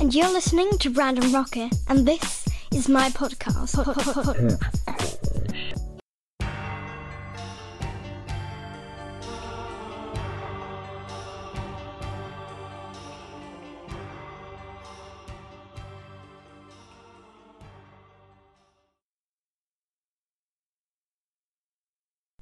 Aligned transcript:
and 0.00 0.14
you're 0.14 0.32
listening 0.32 0.70
to 0.78 0.90
Random 0.90 1.32
Rocket, 1.32 1.72
and 1.88 2.06
this 2.06 2.46
is 2.72 2.88
my 2.88 3.08
podcast. 3.10 3.74
Pod- 3.74 3.96
pod- 3.96 4.24
pod- 4.24 5.48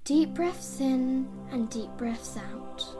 Deep 0.04 0.34
breaths 0.34 0.80
in 0.80 1.26
and 1.50 1.68
deep 1.68 1.90
breaths 1.96 2.36
out. 2.36 2.95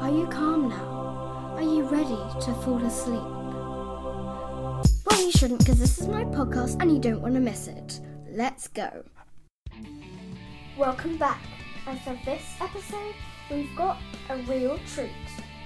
Are 0.00 0.08
you 0.08 0.26
calm 0.28 0.70
now? 0.70 1.52
Are 1.56 1.62
you 1.62 1.82
ready 1.82 2.16
to 2.40 2.54
fall 2.64 2.82
asleep? 2.86 3.20
Well, 5.04 5.26
you 5.26 5.30
shouldn't 5.30 5.58
because 5.58 5.78
this 5.78 5.98
is 5.98 6.08
my 6.08 6.24
podcast 6.24 6.80
and 6.80 6.90
you 6.90 6.98
don't 6.98 7.20
want 7.20 7.34
to 7.34 7.40
miss 7.40 7.68
it. 7.68 8.00
Let's 8.30 8.66
go. 8.66 9.04
Welcome 10.78 11.18
back. 11.18 11.42
And 11.86 12.00
for 12.00 12.18
this 12.24 12.42
episode, 12.62 13.14
we've 13.50 13.76
got 13.76 13.98
a 14.30 14.38
real 14.38 14.80
treat 14.94 15.10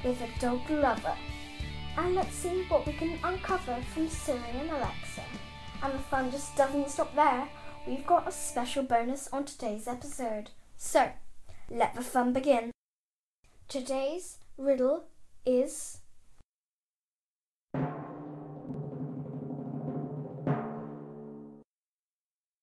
with 0.03 0.21
a 0.21 0.41
dog 0.41 0.69
lover. 0.69 1.17
And 1.97 2.17
let's 2.17 2.35
see 2.35 2.65
what 2.65 2.89
we 2.89 2.93
can 2.95 3.17
uncover 3.23 3.81
from 3.95 4.09
Siri 4.09 4.41
and 4.59 4.69
Alexa. 4.69 5.23
And 5.81 5.95
the 5.95 5.99
fun 5.99 6.33
just 6.33 6.57
doesn't 6.57 6.91
stop 6.91 7.15
there. 7.15 7.49
We've 7.87 8.05
got 8.05 8.27
a 8.27 8.33
special 8.33 8.83
bonus 8.83 9.29
on 9.33 9.45
today's 9.45 9.87
episode. 9.87 10.51
So, 10.77 11.13
let 11.71 11.95
the 11.95 12.03
fun 12.03 12.33
begin. 12.33 12.74
Today's 13.69 14.39
riddle 14.57 15.05
is 15.45 15.99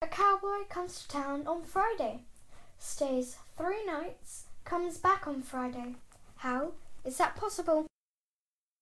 A 0.01 0.07
cowboy 0.09 0.65
comes 0.69 1.01
to 1.01 1.07
town 1.09 1.47
on 1.47 1.63
Friday, 1.63 2.21
stays 2.77 3.35
three 3.57 3.83
nights, 3.85 4.45
comes 4.63 4.99
back 4.99 5.27
on 5.27 5.41
Friday. 5.41 5.95
How 6.37 6.73
is 7.03 7.17
that 7.17 7.35
possible? 7.35 7.87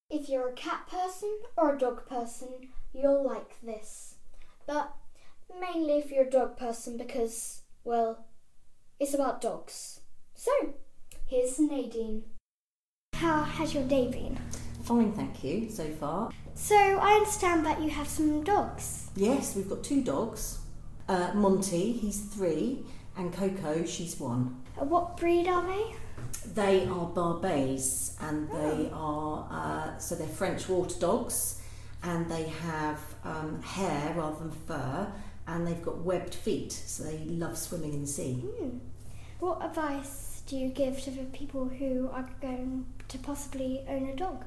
If 0.08 0.28
you're 0.28 0.50
a 0.50 0.52
cat 0.52 0.86
person 0.88 1.36
or 1.56 1.74
a 1.74 1.78
dog 1.78 2.06
person, 2.06 2.68
you'll 2.92 3.26
like 3.26 3.60
this. 3.60 4.16
But 4.66 4.92
mainly 5.58 5.94
if 5.94 6.12
you're 6.12 6.26
a 6.26 6.30
dog 6.30 6.56
person 6.56 6.96
because, 6.96 7.62
well, 7.82 8.24
it's 9.00 9.14
about 9.14 9.40
dogs. 9.40 10.00
So, 10.34 10.50
here's 11.30 11.60
Nadine. 11.60 12.24
How 13.14 13.42
has 13.44 13.72
your 13.72 13.84
day 13.84 14.10
been? 14.10 14.36
Fine, 14.82 15.12
thank 15.12 15.44
you, 15.44 15.70
so 15.70 15.88
far. 15.90 16.32
So, 16.54 16.74
I 16.76 17.12
understand 17.12 17.64
that 17.66 17.80
you 17.80 17.88
have 17.88 18.08
some 18.08 18.42
dogs. 18.42 19.10
Yes, 19.14 19.54
we've 19.54 19.68
got 19.68 19.84
two 19.84 20.02
dogs. 20.02 20.58
Uh, 21.08 21.30
Monty, 21.34 21.92
he's 21.92 22.20
three, 22.20 22.84
and 23.16 23.32
Coco, 23.32 23.84
she's 23.84 24.18
one. 24.18 24.60
Uh, 24.80 24.84
What 24.84 25.16
breed 25.16 25.46
are 25.46 25.64
they? 25.64 25.94
They 26.52 26.86
are 26.86 27.06
Barbets, 27.08 28.16
and 28.20 28.50
they 28.50 28.90
are, 28.92 29.46
uh, 29.50 29.98
so 29.98 30.16
they're 30.16 30.26
French 30.26 30.68
water 30.68 30.98
dogs, 30.98 31.62
and 32.02 32.28
they 32.28 32.44
have 32.44 32.98
um, 33.24 33.62
hair 33.62 34.14
rather 34.16 34.38
than 34.38 34.50
fur, 34.50 35.12
and 35.46 35.64
they've 35.64 35.82
got 35.82 35.98
webbed 35.98 36.34
feet, 36.34 36.72
so 36.72 37.04
they 37.04 37.18
love 37.18 37.56
swimming 37.56 37.92
in 37.94 38.00
the 38.02 38.06
sea. 38.08 38.34
Hmm. 38.34 38.78
What 39.38 39.64
advice 39.64 40.29
do 40.46 40.56
you 40.56 40.68
give 40.68 41.00
to 41.02 41.10
the 41.10 41.24
people 41.24 41.68
who 41.68 42.10
are 42.12 42.28
going 42.40 42.86
to 43.08 43.18
possibly 43.18 43.84
own 43.88 44.08
a 44.08 44.16
dog? 44.16 44.44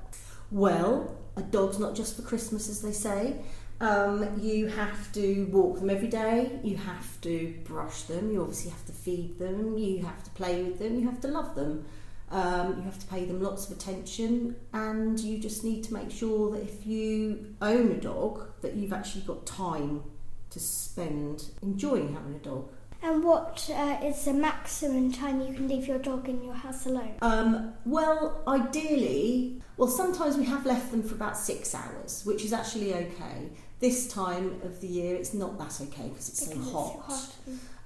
Well, 0.51 1.17
a 1.35 1.41
dog's 1.41 1.79
not 1.79 1.95
just 1.95 2.15
for 2.15 2.21
Christmas, 2.21 2.69
as 2.69 2.81
they 2.81 2.91
say. 2.91 3.37
Um, 3.79 4.39
you 4.39 4.67
have 4.67 5.11
to 5.13 5.45
walk 5.51 5.79
them 5.79 5.89
every 5.89 6.07
day, 6.07 6.59
you 6.63 6.77
have 6.77 7.19
to 7.21 7.53
brush 7.65 8.03
them, 8.03 8.31
you 8.31 8.39
obviously 8.39 8.71
have 8.71 8.85
to 8.85 8.93
feed 8.93 9.39
them, 9.39 9.77
you 9.77 10.03
have 10.03 10.23
to 10.23 10.29
play 10.31 10.63
with 10.63 10.79
them, 10.79 10.97
you 10.97 11.05
have 11.09 11.19
to 11.21 11.27
love 11.27 11.53
them, 11.55 11.83
um, 12.31 12.77
you 12.77 12.83
have 12.83 12.97
to 12.99 13.07
pay 13.07 13.25
them 13.25 13.41
lots 13.41 13.69
of 13.69 13.75
attention, 13.75 14.55
and 14.71 15.19
you 15.19 15.37
just 15.37 15.63
need 15.63 15.83
to 15.85 15.93
make 15.93 16.11
sure 16.11 16.51
that 16.51 16.61
if 16.61 16.85
you 16.85 17.55
own 17.61 17.91
a 17.91 17.99
dog, 17.99 18.47
that 18.61 18.75
you've 18.75 18.93
actually 18.93 19.23
got 19.23 19.45
time 19.45 20.03
to 20.51 20.59
spend 20.59 21.49
enjoying 21.61 22.13
having 22.13 22.35
a 22.35 22.39
dog. 22.39 22.69
And 23.03 23.21
what 23.21 23.69
uh, 23.73 23.97
is 24.01 24.23
the 24.23 24.33
maximum 24.33 25.11
time 25.11 25.41
you 25.41 25.53
can 25.53 25.67
leave 25.67 25.87
your 25.87 25.99
dog 25.99 26.29
in 26.29 26.41
your 26.41 26.53
house 26.53 26.85
alone? 26.85 27.15
Um, 27.21 27.73
well, 27.85 28.41
ideally, 28.47 29.61
well, 29.75 29.89
sometimes 29.89 30.37
we 30.37 30.45
have 30.45 30.65
left 30.65 30.89
them 30.91 31.03
for 31.03 31.15
about 31.15 31.37
six 31.37 31.75
hours, 31.75 32.21
which 32.25 32.45
is 32.45 32.53
actually 32.53 32.93
okay. 32.93 33.49
This 33.81 34.07
time 34.07 34.61
of 34.63 34.79
the 34.79 34.87
year, 34.87 35.15
it's 35.15 35.33
not 35.33 35.57
that 35.57 35.81
okay 35.81 36.07
because 36.07 36.29
it's 36.29 36.45
so 36.45 36.51
Because 36.51 36.65
it's 36.65 36.71
hot. 36.71 37.01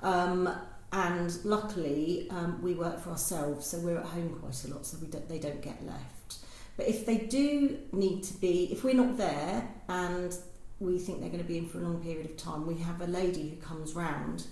hot. 0.03 0.29
Um, 0.29 0.55
and 0.93 1.43
luckily, 1.43 2.27
um, 2.29 2.61
we 2.61 2.75
work 2.75 2.99
for 2.99 3.09
ourselves, 3.09 3.65
so 3.65 3.79
we're 3.79 3.97
at 3.97 4.05
home 4.05 4.37
quite 4.39 4.63
a 4.65 4.67
lot, 4.67 4.85
so 4.85 4.97
we 5.01 5.07
don't, 5.07 5.27
they 5.27 5.39
don't 5.39 5.61
get 5.63 5.83
left. 5.83 6.35
But 6.77 6.87
if 6.87 7.07
they 7.07 7.17
do 7.17 7.79
need 7.91 8.23
to 8.25 8.35
be, 8.35 8.69
if 8.71 8.83
we're 8.83 8.93
not 8.93 9.17
there 9.17 9.67
and 9.89 10.37
we 10.79 10.99
think 10.99 11.21
they're 11.21 11.29
going 11.29 11.41
to 11.41 11.47
be 11.47 11.57
in 11.57 11.67
for 11.67 11.79
a 11.79 11.81
long 11.81 12.03
period 12.03 12.27
of 12.27 12.37
time, 12.37 12.67
we 12.67 12.75
have 12.75 13.01
a 13.01 13.07
lady 13.07 13.49
who 13.49 13.55
comes 13.55 13.95
round. 13.95 14.45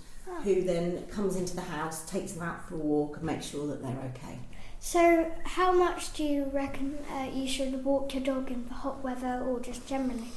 Who 0.44 0.62
then 0.64 1.06
comes 1.08 1.36
into 1.36 1.56
the 1.56 1.62
house, 1.62 2.10
takes 2.10 2.34
them 2.34 2.44
out 2.44 2.68
for 2.68 2.76
a 2.76 2.78
walk, 2.78 3.18
and 3.18 3.26
makes 3.26 3.46
sure 3.48 3.68
that 3.68 3.82
they're 3.82 4.12
okay. 4.16 4.40
So, 4.80 5.32
how 5.44 5.72
much 5.72 6.14
do 6.14 6.24
you 6.24 6.50
reckon 6.54 7.00
uh, 7.12 7.30
you 7.34 7.48
should 7.48 7.84
walk 7.84 8.14
your 8.14 8.24
dog 8.24 8.52
in 8.52 8.68
the 8.68 8.74
hot 8.74 9.04
weather 9.04 9.44
or 9.46 9.60
just 9.60 9.88
generally? 9.88 10.30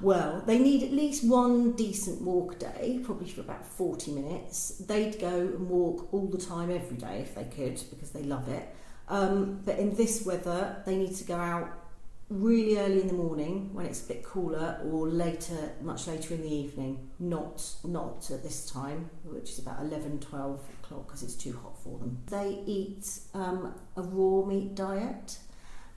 Well, 0.00 0.42
they 0.46 0.58
need 0.58 0.82
at 0.84 0.92
least 0.92 1.24
one 1.24 1.72
decent 1.72 2.22
walk 2.22 2.54
a 2.54 2.58
day, 2.58 3.00
probably 3.04 3.28
for 3.28 3.40
about 3.40 3.66
40 3.66 4.12
minutes. 4.12 4.70
They'd 4.86 5.18
go 5.18 5.28
and 5.28 5.68
walk 5.68 6.12
all 6.12 6.26
the 6.26 6.38
time, 6.38 6.70
every 6.70 6.96
day, 6.96 7.20
if 7.20 7.34
they 7.34 7.44
could, 7.44 7.82
because 7.90 8.10
they 8.10 8.22
love 8.22 8.48
it. 8.48 8.74
Um, 9.08 9.60
but 9.64 9.78
in 9.78 9.94
this 9.94 10.24
weather, 10.24 10.82
they 10.86 10.96
need 10.96 11.14
to 11.16 11.24
go 11.24 11.36
out 11.36 11.85
really 12.28 12.78
early 12.78 13.02
in 13.02 13.08
the 13.08 13.14
morning 13.14 13.70
when 13.72 13.86
it's 13.86 14.04
a 14.04 14.08
bit 14.08 14.22
cooler, 14.24 14.80
or 14.84 15.08
later, 15.08 15.72
much 15.80 16.06
later 16.06 16.34
in 16.34 16.42
the 16.42 16.52
evening. 16.52 17.10
Not 17.18 17.64
not 17.84 18.30
at 18.30 18.42
this 18.42 18.70
time, 18.70 19.10
which 19.24 19.50
is 19.50 19.58
about 19.58 19.80
11, 19.80 20.20
12 20.20 20.60
o'clock, 20.82 21.06
because 21.06 21.22
it's 21.22 21.34
too 21.34 21.58
hot 21.62 21.82
for 21.82 21.98
them. 21.98 22.18
They 22.30 22.62
eat 22.66 23.08
um, 23.34 23.74
a 23.96 24.02
raw 24.02 24.44
meat 24.44 24.74
diet. 24.74 25.38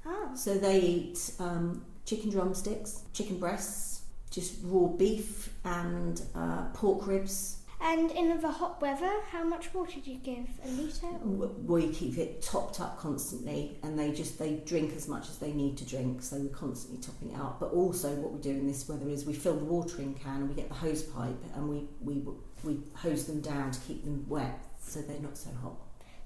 Oh. 0.05 0.31
So 0.35 0.55
they 0.55 0.79
eat 0.79 1.31
um, 1.39 1.85
chicken 2.05 2.29
drumsticks, 2.29 3.03
chicken 3.13 3.39
breasts, 3.39 4.03
just 4.31 4.59
raw 4.63 4.87
beef 4.87 5.53
and 5.65 6.21
uh, 6.35 6.65
pork 6.73 7.07
ribs. 7.07 7.57
And 7.89 8.11
in 8.11 8.39
the 8.39 8.51
hot 8.51 8.79
weather, 8.83 9.11
how 9.31 9.43
much 9.43 9.73
water 9.73 9.99
do 9.99 10.11
you 10.11 10.19
give? 10.19 10.45
A 10.63 10.67
litre? 10.79 11.07
We 11.65 11.87
keep 11.87 12.19
it 12.19 12.39
topped 12.39 12.79
up 12.79 12.99
constantly, 12.99 13.79
and 13.81 13.97
they 13.97 14.11
just 14.11 14.37
they 14.37 14.57
drink 14.57 14.95
as 14.95 15.07
much 15.07 15.27
as 15.27 15.39
they 15.39 15.53
need 15.53 15.75
to 15.77 15.85
drink. 15.85 16.21
So 16.21 16.37
we're 16.37 16.49
constantly 16.49 17.01
topping 17.01 17.31
it 17.31 17.39
up. 17.39 17.59
But 17.59 17.71
also, 17.71 18.13
what 18.13 18.31
we 18.31 18.41
do 18.41 18.51
in 18.51 18.67
this 18.67 18.87
weather 18.87 19.09
is 19.09 19.25
we 19.25 19.33
fill 19.33 19.55
the 19.55 19.65
watering 19.65 20.13
can 20.13 20.41
and 20.41 20.49
we 20.49 20.53
get 20.53 20.69
the 20.69 20.75
hose 20.75 21.01
pipe 21.01 21.43
and 21.55 21.67
we 21.67 21.87
we 21.99 22.23
we 22.63 22.79
hose 22.93 23.25
them 23.25 23.41
down 23.41 23.71
to 23.71 23.79
keep 23.79 24.03
them 24.03 24.23
wet 24.29 24.63
so 24.79 25.01
they're 25.01 25.19
not 25.19 25.35
so 25.35 25.49
hot. 25.59 25.77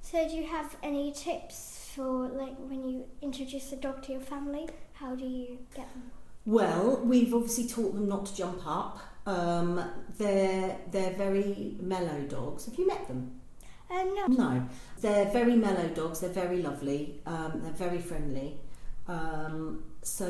So, 0.02 0.28
do 0.28 0.36
you 0.36 0.44
have 0.44 0.76
any 0.84 1.14
tips 1.14 1.92
for 1.96 2.28
like 2.28 2.58
when 2.58 2.84
you 2.84 3.06
introduce 3.22 3.72
a 3.72 3.78
dog 3.78 4.04
to 4.04 4.12
your 4.12 4.22
family? 4.22 4.68
How 4.96 5.16
do 5.16 5.24
you 5.24 5.60
get 5.74 5.90
them? 5.94 6.12
Well, 6.46 7.00
we've 7.06 7.34
obviously 7.34 7.70
taught 7.70 7.94
them 7.94 8.10
not 8.10 8.26
to 8.26 8.36
jump 8.36 8.64
up. 8.66 9.00
Um, 9.26 9.82
they're 10.18 10.78
they're 10.92 11.14
very 11.14 11.76
mellow 11.80 12.22
dogs. 12.24 12.66
Have 12.66 12.76
you 12.76 12.88
met 12.88 13.08
them? 13.08 13.40
Uh, 13.90 14.04
no. 14.04 14.26
No, 14.28 14.68
they're 15.02 15.30
very 15.32 15.56
mellow 15.56 15.88
dogs. 15.90 16.20
They're 16.20 16.30
very 16.30 16.62
lovely. 16.62 17.22
Um, 17.26 17.62
they're 17.64 17.72
very 17.74 18.00
friendly. 18.00 18.58
Um, 19.08 19.84
so 20.02 20.28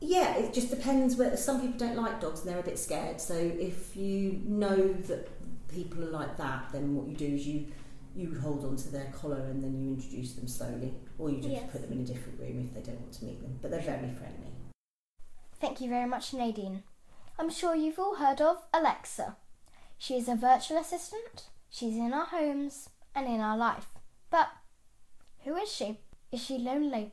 yeah, 0.00 0.36
it 0.36 0.52
just 0.52 0.70
depends. 0.70 1.16
Whether 1.16 1.36
some 1.36 1.60
people 1.60 1.78
don't 1.78 1.96
like 1.96 2.20
dogs 2.20 2.40
and 2.40 2.48
they're 2.50 2.58
a 2.60 2.62
bit 2.62 2.78
scared. 2.78 3.20
So 3.20 3.34
if 3.34 3.96
you 3.96 4.40
know 4.44 4.92
that 4.92 5.28
people 5.68 6.02
are 6.04 6.10
like 6.10 6.36
that, 6.36 6.68
then 6.72 6.94
what 6.94 7.06
you 7.08 7.16
do 7.16 7.26
is 7.26 7.46
you 7.46 7.66
you 8.16 8.38
hold 8.40 8.64
on 8.64 8.76
to 8.76 8.88
their 8.90 9.10
collar 9.12 9.40
and 9.40 9.62
then 9.62 9.82
you 9.82 9.94
introduce 9.94 10.34
them 10.34 10.46
slowly, 10.46 10.94
or 11.18 11.30
you 11.30 11.38
just 11.38 11.48
Yes. 11.50 11.68
put 11.72 11.82
them 11.82 11.92
in 11.92 12.00
a 12.00 12.06
different 12.06 12.38
room 12.38 12.64
if 12.64 12.72
they 12.74 12.80
don't 12.80 13.00
want 13.00 13.12
to 13.14 13.24
meet 13.24 13.40
them. 13.42 13.58
But 13.60 13.70
they're 13.72 13.80
very 13.80 14.10
friendly. 14.10 14.52
Thank 15.64 15.80
you 15.80 15.88
very 15.88 16.06
much, 16.06 16.34
Nadine. 16.34 16.82
I'm 17.38 17.48
sure 17.48 17.74
you've 17.74 17.98
all 17.98 18.16
heard 18.16 18.42
of 18.42 18.58
Alexa. 18.74 19.36
She 19.96 20.18
is 20.18 20.28
a 20.28 20.34
virtual 20.34 20.76
assistant. 20.76 21.44
She's 21.70 21.96
in 21.96 22.12
our 22.12 22.26
homes 22.26 22.90
and 23.14 23.26
in 23.26 23.40
our 23.40 23.56
life. 23.56 23.86
But 24.28 24.50
who 25.44 25.56
is 25.56 25.72
she? 25.72 26.00
Is 26.30 26.44
she 26.44 26.58
lonely? 26.58 27.12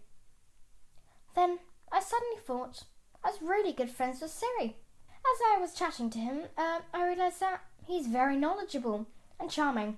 Then 1.33 1.59
I 1.93 2.01
suddenly 2.01 2.41
thought 2.45 2.83
I 3.23 3.29
was 3.29 3.41
really 3.41 3.71
good 3.71 3.89
friends 3.89 4.19
with 4.19 4.31
Siri. 4.31 4.75
As 5.09 5.41
I 5.55 5.57
was 5.57 5.73
chatting 5.73 6.09
to 6.09 6.19
him, 6.19 6.41
uh, 6.57 6.79
I 6.93 7.07
realised 7.07 7.39
that 7.39 7.61
he's 7.87 8.07
very 8.07 8.35
knowledgeable 8.35 9.07
and 9.39 9.49
charming. 9.49 9.97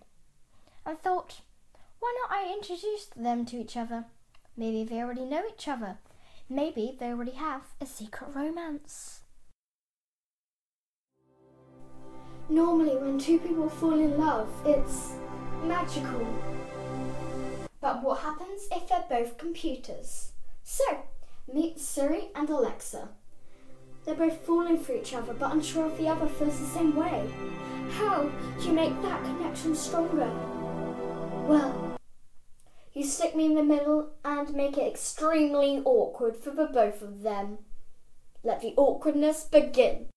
And 0.86 1.00
thought, 1.00 1.42
Why 2.00 2.16
not 2.22 2.38
I 2.38 2.54
introduce 2.54 3.06
them 3.16 3.48
to 3.48 3.58
each 3.58 3.76
other? 3.76 4.06
Maybe 4.56 4.84
they 4.84 5.02
already 5.02 5.26
know 5.26 5.42
each 5.52 5.68
other. 5.68 5.98
Maybe 6.54 6.96
they 7.00 7.08
already 7.08 7.32
have 7.32 7.64
a 7.82 7.86
secret 7.88 8.30
romance. 8.36 9.22
Normally, 12.48 12.96
when 12.96 13.18
two 13.18 13.40
people 13.40 13.68
fall 13.68 14.00
in 14.00 14.20
love, 14.20 14.48
it's 14.64 15.14
magical. 15.64 16.28
But 17.82 18.04
what 18.04 18.20
happens 18.20 18.68
if 18.72 18.88
they're 18.88 19.04
both 19.10 19.40
computers? 19.40 20.34
So, 20.62 20.84
meet 21.52 21.80
Siri 21.80 22.28
and 22.36 22.48
Alexa. 22.52 23.10
They're 24.06 24.14
both 24.14 24.46
falling 24.46 24.78
for 24.78 24.94
each 24.94 25.16
other 25.16 25.34
but 25.34 25.54
unsure 25.54 25.88
if 25.88 25.98
the 25.98 26.08
other 26.08 26.28
feels 26.28 26.60
the 26.60 26.68
same 26.68 26.96
way. 26.96 27.32
How 27.94 28.30
do 28.60 28.64
you 28.64 28.74
make 28.74 29.02
that 29.02 29.24
connection 29.24 29.76
stronger? 29.76 30.30
Well, 31.48 31.93
you 32.94 33.04
stick 33.04 33.36
me 33.36 33.46
in 33.46 33.56
the 33.56 33.64
middle 33.64 34.12
and 34.24 34.54
make 34.54 34.78
it 34.78 34.88
extremely 34.88 35.82
awkward 35.84 36.38
for 36.38 36.52
the 36.52 36.66
both 36.66 37.02
of 37.02 37.24
them. 37.24 37.60
Let 38.44 38.62
the 38.62 38.74
awkwardness 38.78 39.44
begin. 39.46 40.08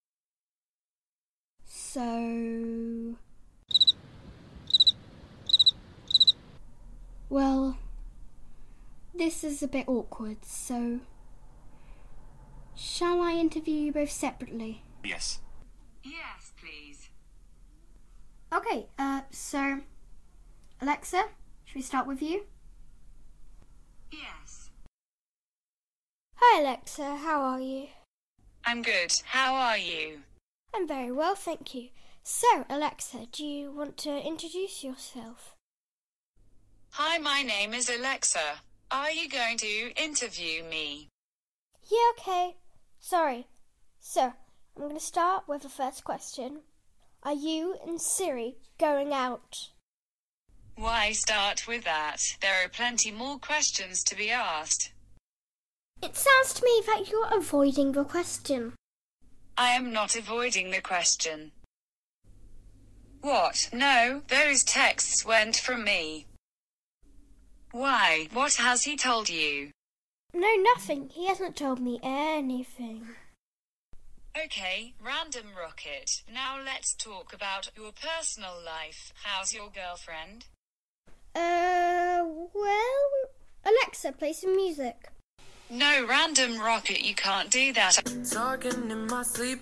So. 1.65 3.15
Well, 7.29 7.77
this 9.13 9.43
is 9.43 9.63
a 9.63 9.67
bit 9.67 9.87
awkward, 9.87 10.45
so. 10.45 10.99
Shall 12.75 13.21
I 13.21 13.33
interview 13.33 13.73
you 13.73 13.91
both 13.91 14.11
separately? 14.11 14.83
Yes. 15.03 15.39
Yes, 16.03 16.51
please. 16.59 17.09
Okay, 18.53 18.87
uh, 18.99 19.21
so. 19.31 19.81
Alexa, 20.79 21.23
should 21.65 21.75
we 21.75 21.81
start 21.81 22.05
with 22.05 22.21
you? 22.21 22.43
Yes. 24.11 24.69
Hi, 26.35 26.61
Alexa, 26.61 27.17
how 27.17 27.41
are 27.41 27.59
you? 27.59 27.87
I'm 28.65 28.81
good. 28.81 29.13
How 29.25 29.55
are 29.55 29.77
you? 29.77 30.19
I'm 30.73 30.87
very 30.87 31.11
well, 31.11 31.35
thank 31.35 31.73
you. 31.73 31.89
So, 32.23 32.65
Alexa, 32.69 33.27
do 33.31 33.45
you 33.45 33.71
want 33.71 33.97
to 33.99 34.17
introduce 34.25 34.83
yourself? 34.83 35.55
Hi, 36.91 37.17
my 37.17 37.43
name 37.43 37.73
is 37.73 37.89
Alexa. 37.89 38.59
Are 38.91 39.11
you 39.11 39.29
going 39.29 39.57
to 39.57 39.93
interview 39.95 40.63
me? 40.63 41.09
Yeah, 41.89 42.11
okay. 42.17 42.55
Sorry. 42.99 43.47
So, 43.99 44.33
I'm 44.75 44.81
going 44.81 44.93
to 44.93 44.99
start 44.99 45.47
with 45.47 45.63
the 45.63 45.69
first 45.69 46.03
question. 46.03 46.61
Are 47.23 47.33
you 47.33 47.75
and 47.85 47.99
Siri 48.01 48.55
going 48.77 49.13
out? 49.13 49.69
Why 50.77 51.11
start 51.11 51.67
with 51.67 51.85
that? 51.85 52.21
There 52.39 52.63
are 52.63 52.69
plenty 52.69 53.09
more 53.09 53.39
questions 53.39 54.03
to 54.03 54.15
be 54.15 54.29
asked. 54.29 54.91
It 56.03 56.15
sounds 56.15 56.53
to 56.53 56.63
me 56.63 56.83
that 56.85 57.09
you're 57.09 57.35
avoiding 57.35 57.93
the 57.93 58.03
question. 58.03 58.73
I 59.57 59.69
am 59.71 59.91
not 59.91 60.15
avoiding 60.15 60.69
the 60.69 60.81
question. 60.81 61.51
What? 63.21 63.69
No, 63.73 64.21
those 64.27 64.63
texts 64.63 65.25
went 65.25 65.55
from 65.55 65.83
me. 65.83 66.27
Why? 67.71 68.27
What 68.31 68.53
has 68.53 68.83
he 68.83 68.95
told 68.95 69.29
you? 69.29 69.71
No, 70.31 70.53
nothing. 70.75 71.09
He 71.09 71.25
hasn't 71.25 71.55
told 71.55 71.79
me 71.79 71.99
anything. 72.03 73.07
Okay, 74.37 74.93
random 75.03 75.47
rocket. 75.59 76.21
Now 76.31 76.59
let's 76.63 76.93
talk 76.93 77.33
about 77.33 77.71
your 77.75 77.91
personal 77.91 78.53
life. 78.63 79.11
How's 79.23 79.55
your 79.55 79.71
girlfriend? 79.71 80.45
Uh, 81.37 82.25
well, 82.51 83.09
Alexa, 83.63 84.11
play 84.13 84.33
some 84.33 84.55
music. 84.55 85.09
No, 85.69 86.03
random 86.07 86.57
rocket, 86.57 87.01
you 87.05 87.13
can't 87.13 87.51
do 87.51 87.71
that. 87.73 88.01
Talking 88.31 88.89
in 88.89 89.05
my 89.05 89.21
sleep. 89.21 89.59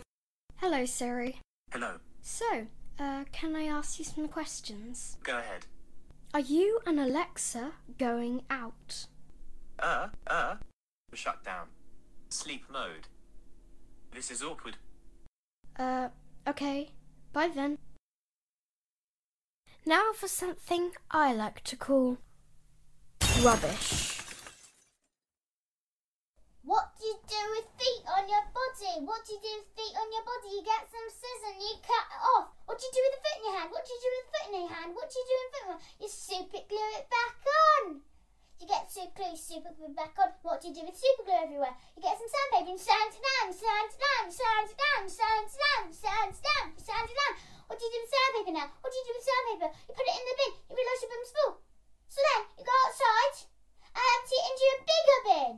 Hello, 0.56 0.86
Siri. 0.86 1.42
Hello. 1.74 1.96
So, 2.22 2.68
uh, 2.98 3.26
can 3.34 3.58
I 3.58 3.64
ask 3.64 4.00
you 4.00 4.06
some 4.06 4.30
questions? 4.30 5.18
Go 5.24 5.38
ahead. 5.38 5.66
Are 6.34 6.40
you 6.40 6.80
and 6.86 6.98
Alexa 6.98 7.72
going 7.98 8.44
out? 8.50 9.08
Uh, 9.78 10.08
uh. 10.28 10.56
Shut 11.14 11.44
down. 11.44 11.68
Sleep 12.30 12.64
mode. 12.72 13.08
This 14.14 14.32
is 14.32 14.42
awkward. 14.42 14.78
Uh, 15.78 16.08
okay. 16.48 16.92
Bye 17.34 17.50
then. 17.54 17.80
Now 19.86 20.18
for 20.18 20.26
something 20.26 20.98
I 21.14 21.30
like 21.30 21.62
to 21.70 21.78
call 21.78 22.18
rubbish. 23.46 24.18
What 26.66 26.90
do 26.98 27.06
you 27.06 27.22
do 27.30 27.42
with 27.54 27.70
feet 27.78 28.02
on 28.10 28.26
your 28.26 28.42
body? 28.50 29.06
What 29.06 29.22
do 29.30 29.38
you 29.38 29.42
do 29.46 29.54
with 29.62 29.70
feet 29.78 29.94
on 29.94 30.10
your 30.10 30.26
body? 30.26 30.58
You 30.58 30.66
get 30.66 30.90
some 30.90 31.06
scissors 31.14 31.54
and 31.54 31.62
you 31.62 31.78
cut 31.86 32.02
it 32.02 32.22
off. 32.34 32.50
What 32.66 32.82
do 32.82 32.90
you 32.90 32.98
do 32.98 33.02
with 33.06 33.14
the 33.14 33.22
foot 33.22 33.38
in 33.38 33.46
your 33.46 33.58
hand? 33.62 33.70
What 33.70 33.86
do 33.86 33.94
you 33.94 34.02
do 34.02 34.10
with 34.10 34.26
the 34.26 34.34
foot 34.34 34.48
in 34.50 34.58
your 34.58 34.74
hand? 34.74 34.90
What 34.98 35.06
do 35.06 35.16
you 35.22 35.26
do 35.30 35.36
with 35.38 35.46
the 35.46 35.54
foot 35.54 35.62
in 35.62 35.70
your 35.70 35.78
hand? 35.78 36.02
You 36.02 36.10
super 36.10 36.62
glue 36.66 36.92
it 36.98 37.06
back 37.06 37.38
on. 37.46 38.02
You 38.58 38.66
get 38.66 38.90
super 38.90 39.14
glue, 39.14 39.38
super 39.38 39.70
glue 39.78 39.94
back 39.94 40.18
on. 40.18 40.34
What 40.42 40.66
do 40.66 40.74
you 40.74 40.74
do 40.74 40.90
with 40.90 40.98
super 40.98 41.30
glue 41.30 41.46
everywhere? 41.46 41.78
You 41.94 42.02
get 42.02 42.18
some 42.18 42.26
sandpaper 42.26 42.74
and 42.74 42.82
sand 42.82 43.14
it 43.14 43.22
down, 43.22 43.54
sand 43.54 43.90
it 43.94 44.02
down, 44.02 44.26
sand 44.34 44.66
it 44.66 44.80
down, 44.82 45.04
sand 45.06 45.46
it 45.46 45.62
down, 45.62 45.86
sand 45.94 46.32
it 46.34 46.42
down, 46.42 46.68
sand 46.74 47.06
it 47.06 47.18
down. 47.22 47.34
What 47.66 47.82
do 47.82 47.86
you 47.86 47.94
do 47.94 48.02
with 48.02 48.14
sandpaper 48.14 48.54
now? 48.54 48.68
What 48.82 48.90
do 48.94 48.98
you 48.98 49.06
do 49.10 49.14
with 49.18 49.26
sandpaper? 49.26 49.70
You 49.70 49.94
put 49.98 50.06
it 50.06 50.18
in 50.18 50.26
the 50.26 50.36
bin. 50.38 50.52
You 50.70 50.74
realise 50.78 51.02
your 51.02 51.12
bin's 51.14 51.34
full. 51.34 51.54
So 52.14 52.20
then 52.22 52.42
you 52.58 52.64
go 52.64 52.76
outside 52.86 53.36
and 53.90 54.06
empty 54.06 54.38
it 54.38 54.50
into 54.54 54.66
a 54.66 54.78
bigger 54.86 55.20
bin. 55.26 55.52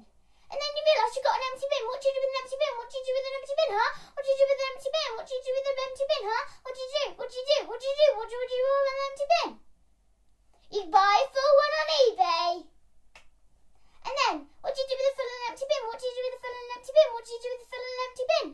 And 0.48 0.56
then 0.56 0.72
you 0.72 0.84
realise 0.88 1.14
you've 1.14 1.28
got 1.28 1.36
an 1.36 1.48
empty 1.52 1.68
bin. 1.68 1.84
What 1.92 2.00
do 2.00 2.08
you 2.08 2.16
do 2.16 2.22
with 2.24 2.32
an 2.32 2.40
empty 2.40 2.58
bin? 2.58 2.74
What 2.80 2.88
do 2.88 2.96
you 2.96 3.04
do 3.04 3.12
with 3.12 3.28
an 3.28 3.36
empty 3.38 3.56
bin, 3.60 3.70
huh? 3.76 3.92
What 4.16 4.24
do 4.24 4.30
you 4.32 4.40
do 4.40 4.46
with 4.48 4.58
an 4.58 4.70
empty 4.72 4.90
bin? 4.96 5.10
What 5.20 5.26
do 5.28 5.34
you 5.36 5.44
do 5.44 5.52
with 5.52 5.68
an 5.68 5.80
empty 5.84 6.06
bin, 6.08 6.24
huh? 6.24 6.44
What 6.64 6.74
do 6.74 6.80
you 6.80 6.92
do? 6.96 7.06
What 7.20 7.28
do 7.28 7.36
you 7.36 7.46
do? 7.52 7.58
What 7.68 7.78
do 7.78 7.86
you 7.86 7.98
do? 8.00 8.08
What 8.16 8.28
do 8.32 8.36
you 8.40 8.48
do 8.48 8.60
with 8.64 8.88
an 8.88 9.00
empty 9.08 9.28
bin? 9.28 9.50
You 10.72 10.82
buy 10.88 11.16
a 11.22 11.28
full 11.28 11.54
one 11.60 11.74
on 11.78 11.88
eBay. 12.08 12.52
And 14.08 14.16
then, 14.24 14.36
what 14.64 14.72
do 14.72 14.80
you 14.80 14.88
do 14.88 14.96
with 14.96 15.12
a 15.12 15.16
full 15.20 15.28
and 15.28 15.44
empty 15.52 15.68
bin? 15.68 15.84
What 15.92 16.00
do 16.00 16.08
you 16.08 16.16
do 16.16 16.24
with 16.24 16.40
a 16.40 16.42
full 16.48 16.56
and 16.56 16.72
empty 16.80 16.94
bin? 16.96 17.10
What 17.12 17.24
do 17.28 17.32
you 17.36 17.42
do 17.44 17.50
with 17.52 17.68
a 17.68 17.68
full 17.68 17.84
and 17.84 18.04
empty 18.08 18.26
bin? 18.32 18.48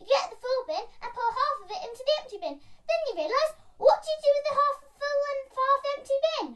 You 0.00 0.06
get 0.08 0.26
the 0.32 0.40
full 0.40 0.62
bin 0.64 0.84
and 1.04 1.12
pour 1.12 1.28
half 1.28 1.56
of 1.60 1.68
it 1.68 1.84
into 1.84 2.02
the 2.08 2.14
empty 2.24 2.38
bin. 2.40 2.56
Then 2.56 3.00
you 3.04 3.12
realise, 3.20 3.52
what 3.76 4.00
do 4.00 4.08
you 4.08 4.20
do 4.24 4.32
with 4.32 4.46
the 4.48 4.56
half 4.56 4.76
full 4.96 5.20
and 5.28 5.40
half 5.52 5.80
empty 5.92 6.18
bin? 6.24 6.46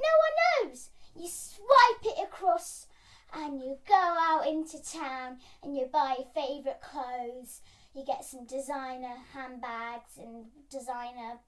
No 0.00 0.12
one 0.24 0.34
knows. 0.40 0.88
You 1.12 1.28
swipe 1.28 2.04
it 2.04 2.18
across 2.24 2.88
and 3.32 3.60
you 3.60 3.78
go 3.86 3.94
out 3.94 4.46
into 4.46 4.82
town 4.82 5.38
and 5.62 5.76
you 5.76 5.86
buy 5.86 6.16
your 6.18 6.28
favourite 6.60 6.80
clothes. 6.82 7.62
You 7.94 8.04
get 8.04 8.24
some 8.24 8.44
designer 8.46 9.16
handbags 9.32 10.18
and 10.18 10.46
designer 10.70 11.40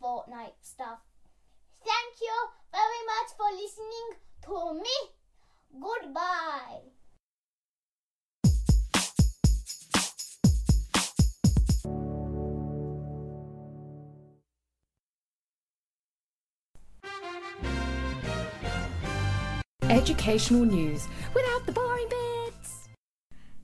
Fortnite 0.00 0.54
stuff. 0.62 1.00
Thank 1.84 2.20
you 2.20 2.48
very 2.70 3.02
much 3.06 3.32
for 3.36 3.50
listening 3.52 4.18
to 4.44 4.74
me. 4.74 4.90
Goodbye. 5.80 6.82
Educational 19.90 20.64
news 20.64 21.06
without 21.34 21.66
the. 21.66 21.81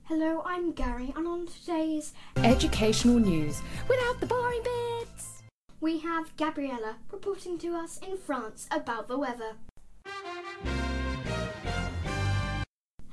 Hello, 0.09 0.41
I'm 0.43 0.71
Gary, 0.71 1.13
and 1.15 1.27
on 1.27 1.45
today's 1.45 2.13
Educational 2.37 3.19
news 3.19 3.61
without 3.87 4.19
the 4.19 4.25
boring 4.25 4.63
bits. 4.63 5.43
we 5.81 5.99
have 5.99 6.35
Gabriella 6.35 6.95
reporting 7.11 7.59
to 7.59 7.75
us 7.75 7.99
in 7.99 8.17
France 8.17 8.67
about 8.71 9.07
the 9.07 9.19
weather. 9.19 9.57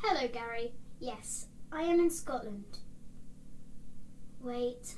Hello, 0.02 0.26
Gary. 0.26 0.72
Yes, 0.98 1.48
I 1.70 1.82
am 1.82 2.00
in 2.00 2.08
Scotland. 2.08 2.78
Wait, 4.40 4.94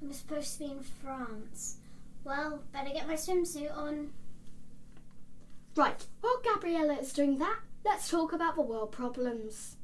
I'm 0.00 0.12
supposed 0.12 0.52
to 0.52 0.58
be 0.60 0.70
in 0.70 0.84
France. 0.84 1.78
Well, 2.22 2.62
better 2.72 2.90
get 2.90 3.08
my 3.08 3.14
swimsuit 3.14 3.76
on. 3.76 4.12
Right, 5.74 6.06
while 6.20 6.40
Gabriella 6.44 6.94
is 6.94 7.12
doing 7.12 7.38
that, 7.38 7.58
let's 7.84 8.08
talk 8.08 8.32
about 8.32 8.54
the 8.54 8.62
world 8.62 8.92
problems. 8.92 9.74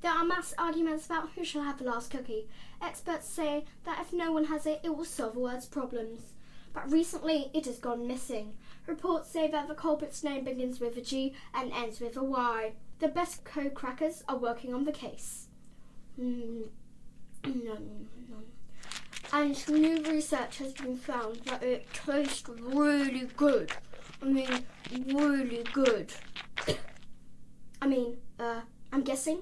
There 0.00 0.12
are 0.12 0.24
mass 0.24 0.54
arguments 0.56 1.06
about 1.06 1.30
who 1.34 1.44
shall 1.44 1.62
have 1.62 1.78
the 1.78 1.84
last 1.84 2.10
cookie. 2.10 2.46
Experts 2.80 3.28
say 3.28 3.64
that 3.84 4.00
if 4.00 4.12
no 4.12 4.30
one 4.30 4.44
has 4.44 4.64
it, 4.64 4.80
it 4.84 4.96
will 4.96 5.04
solve 5.04 5.34
the 5.34 5.40
world's 5.40 5.66
problems. 5.66 6.34
But 6.72 6.90
recently, 6.92 7.50
it 7.52 7.66
has 7.66 7.78
gone 7.78 8.06
missing. 8.06 8.54
Reports 8.86 9.28
say 9.30 9.50
that 9.50 9.66
the 9.66 9.74
culprit's 9.74 10.22
name 10.22 10.44
begins 10.44 10.78
with 10.78 10.96
a 10.96 11.00
G 11.00 11.34
and 11.52 11.72
ends 11.72 12.00
with 12.00 12.16
a 12.16 12.22
Y. 12.22 12.72
The 13.00 13.08
best 13.08 13.44
code 13.44 13.74
crackers 13.74 14.22
are 14.28 14.36
working 14.36 14.72
on 14.72 14.84
the 14.84 14.92
case. 14.92 15.48
And 19.32 19.68
new 19.68 20.02
research 20.04 20.58
has 20.58 20.72
been 20.72 20.96
found 20.96 21.36
that 21.46 21.62
it 21.62 21.86
tastes 21.92 22.48
really 22.48 23.28
good. 23.36 23.72
I 24.22 24.26
mean, 24.26 24.64
really 24.90 25.64
good. 25.72 26.12
I 27.82 27.86
mean, 27.86 28.16
uh, 28.38 28.60
I'm 28.92 29.02
guessing. 29.02 29.40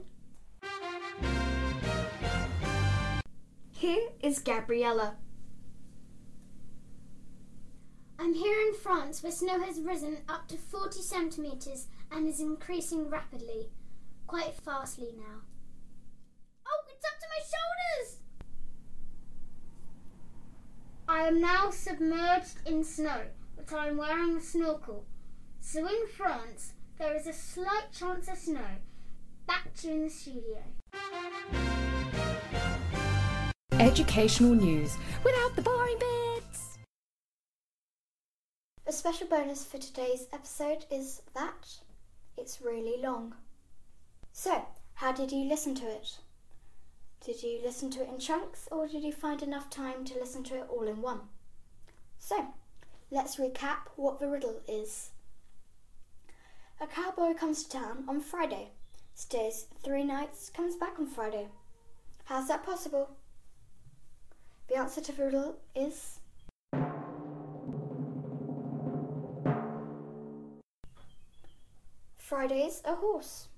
Here 3.87 4.09
is 4.21 4.41
Gabriella. 4.41 5.15
I'm 8.19 8.35
here 8.35 8.61
in 8.67 8.75
France 8.75 9.23
where 9.23 9.31
snow 9.31 9.61
has 9.61 9.81
risen 9.81 10.23
up 10.29 10.49
to 10.49 10.57
40 10.57 11.01
centimetres 11.01 11.87
and 12.11 12.27
is 12.27 12.41
increasing 12.41 13.09
rapidly, 13.09 13.69
quite 14.27 14.55
fastly 14.55 15.11
now. 15.17 15.43
Oh, 16.67 16.83
it's 16.93 17.05
up 17.05 17.21
to 17.21 17.27
my 17.31 17.45
shoulders! 17.53 18.19
I 21.07 21.29
am 21.29 21.41
now 21.41 21.71
submerged 21.71 22.67
in 22.67 22.83
snow, 22.83 23.27
but 23.55 23.73
I 23.73 23.87
am 23.87 23.99
wearing 23.99 24.37
a 24.37 24.41
snorkel. 24.41 25.05
So 25.61 25.87
in 25.87 26.09
France, 26.09 26.73
there 26.99 27.15
is 27.15 27.29
a 27.29 27.33
slight 27.33 27.93
chance 27.97 28.27
of 28.27 28.37
snow. 28.37 28.81
Back 29.47 29.75
to 29.77 29.87
you 29.87 29.93
in 29.93 30.03
the 30.03 30.11
studio. 30.11 30.65
Educational 33.81 34.55
news 34.55 34.97
without 35.23 35.55
the 35.55 35.61
boring 35.61 35.99
bits. 35.99 36.79
A 38.87 38.93
special 38.93 39.27
bonus 39.27 39.67
for 39.67 39.77
today's 39.77 40.29
episode 40.33 40.87
is 40.91 41.21
that 41.35 41.77
it's 42.39 42.63
really 42.63 42.99
long. 43.03 43.35
So, 44.33 44.65
how 44.95 45.13
did 45.13 45.31
you 45.31 45.45
listen 45.45 45.75
to 45.75 45.87
it? 45.87 46.17
Did 47.23 47.43
you 47.43 47.61
listen 47.63 47.91
to 47.91 48.03
it 48.03 48.09
in 48.09 48.19
chunks 48.19 48.67
or 48.73 48.89
did 48.89 49.03
you 49.03 49.13
find 49.13 49.43
enough 49.43 49.69
time 49.69 50.07
to 50.07 50.19
listen 50.19 50.43
to 50.45 50.57
it 50.57 50.67
all 50.71 50.89
in 50.89 51.03
one? 51.03 51.21
So, 52.19 52.55
let's 53.11 53.37
recap 53.37 53.89
what 53.97 54.19
the 54.19 54.29
riddle 54.29 54.63
is. 54.67 55.11
A 56.81 56.87
cowboy 56.87 57.35
comes 57.35 57.65
to 57.65 57.79
town 57.79 58.05
on 58.09 58.21
Friday, 58.21 58.71
stays 59.15 59.67
three 59.85 60.05
nights, 60.05 60.49
comes 60.49 60.77
back 60.77 60.99
on 60.99 61.07
Friday. 61.07 61.49
How's 62.25 62.49
that 62.49 62.65
possible? 62.65 63.11
The 64.69 64.77
answer 64.77 65.01
to 65.01 65.13
the 65.13 65.25
riddle 65.25 65.57
is 65.75 66.19
Friday's 72.17 72.83
a 72.85 72.97
horse. 72.97 73.49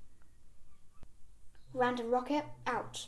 Random 1.73 2.11
rocket 2.11 2.45
out. 2.67 3.07